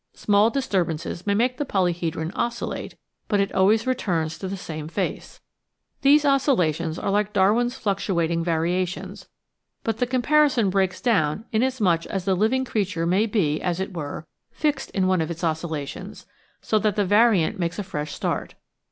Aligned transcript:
Small 0.15 0.49
disturbances 0.49 1.27
may 1.27 1.35
make 1.35 1.57
the 1.57 1.63
polyhedron 1.63 2.31
oscillate, 2.33 2.95
but 3.27 3.39
it 3.39 3.51
always 3.53 3.85
returns 3.85 4.39
to 4.39 4.47
the 4.47 4.57
same 4.57 4.87
face. 4.87 5.41
These 6.01 6.25
oscillations 6.25 6.97
are 6.97 7.11
like 7.11 7.27
How 7.27 7.33
Darwinism 7.33 7.69
Stands 7.81 7.83
To 7.83 7.83
Day 7.83 7.85
S7S 7.85 7.85
Darwin's 7.85 8.01
fluctuating 8.01 8.43
variations, 8.43 9.29
but 9.83 9.97
the 9.99 10.07
comparison 10.07 10.71
breaks 10.71 11.01
down 11.01 11.45
inasmuch 11.51 12.07
as 12.07 12.25
the 12.25 12.33
living 12.33 12.65
creature 12.65 13.05
may 13.05 13.27
be, 13.27 13.61
as 13.61 13.79
it 13.79 13.93
were, 13.93 14.25
fixed 14.51 14.89
in 14.89 15.05
one 15.05 15.21
of 15.21 15.29
its 15.29 15.43
oscillations, 15.43 16.25
so 16.61 16.79
that 16.79 16.95
the 16.95 17.05
variant 17.05 17.59
makes 17.59 17.77
a 17.77 17.83
fresh 17.83 18.11
start. 18.15 18.55